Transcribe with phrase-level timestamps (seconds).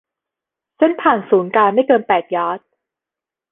[0.77, 2.59] เส้นผ่าศูนย์กลางไม่เกินแปดยาร์ด